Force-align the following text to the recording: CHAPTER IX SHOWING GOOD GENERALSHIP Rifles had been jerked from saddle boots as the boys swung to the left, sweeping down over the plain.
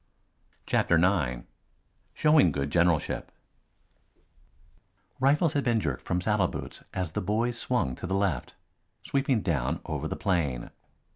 CHAPTER 0.65 0.95
IX 0.95 1.43
SHOWING 2.15 2.51
GOOD 2.53 2.71
GENERALSHIP 2.71 3.31
Rifles 5.19 5.53
had 5.53 5.63
been 5.63 5.79
jerked 5.79 6.01
from 6.01 6.21
saddle 6.21 6.47
boots 6.47 6.81
as 6.91 7.11
the 7.11 7.21
boys 7.21 7.59
swung 7.59 7.93
to 7.97 8.07
the 8.07 8.15
left, 8.15 8.55
sweeping 9.03 9.41
down 9.43 9.79
over 9.85 10.07
the 10.07 10.15
plain. 10.15 10.71